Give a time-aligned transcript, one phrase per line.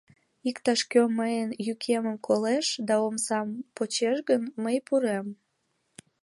[0.49, 5.27] Иктаж-кӧ Мыйын йӱкемым колеш да омсам почеш гын, Мый пурем».